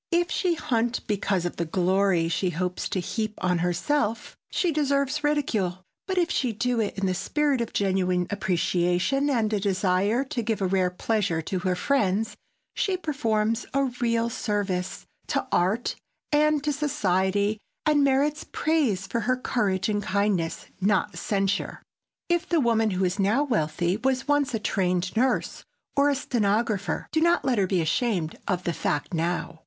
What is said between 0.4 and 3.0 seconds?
hunt because of the glory she hopes to